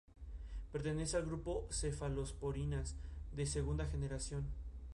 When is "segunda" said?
3.45-3.85